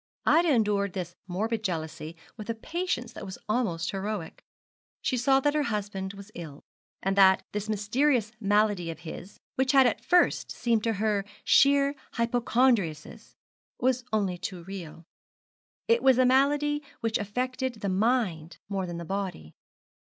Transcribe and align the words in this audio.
Ida 0.25 0.51
endured 0.51 0.93
this 0.93 1.15
morbid 1.27 1.63
jealousy 1.63 2.17
with 2.35 2.49
a 2.49 2.55
patience 2.55 3.13
that 3.13 3.23
was 3.23 3.37
almost 3.47 3.91
heroic. 3.91 4.43
She 5.03 5.15
saw 5.15 5.39
that 5.41 5.53
her 5.53 5.61
husband 5.61 6.13
was 6.15 6.31
ill, 6.33 6.63
and 7.03 7.15
that 7.15 7.43
this 7.51 7.69
mysterious 7.69 8.31
malady 8.39 8.89
of 8.89 9.01
his, 9.01 9.39
which 9.57 9.73
had 9.73 9.85
at 9.85 10.03
first 10.03 10.49
seemed 10.49 10.83
to 10.85 10.93
her 10.93 11.23
sheer 11.43 11.93
hypochondriasis, 12.13 13.35
was 13.79 14.03
only 14.11 14.39
too 14.39 14.63
real. 14.63 15.03
It 15.87 16.01
was 16.01 16.17
a 16.17 16.25
malady 16.25 16.81
which 17.01 17.19
affected 17.19 17.75
the 17.81 17.89
mind 17.89 18.57
more 18.67 18.87
than 18.87 18.97
the 18.97 19.05
body. 19.05 19.53